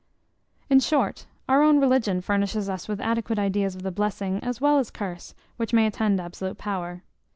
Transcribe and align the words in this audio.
In 0.67 0.79
short, 0.79 1.27
our 1.47 1.61
own 1.61 1.79
religion 1.79 2.21
furnishes 2.21 2.67
us 2.67 2.87
with 2.87 2.99
adequate 2.99 3.37
ideas 3.37 3.75
of 3.75 3.83
the 3.83 3.91
blessing, 3.91 4.43
as 4.43 4.59
well 4.59 4.79
as 4.79 4.89
curse, 4.89 5.35
which 5.57 5.73
may 5.73 5.85
attend 5.85 6.19
absolute 6.19 6.57
power. 6.57 7.03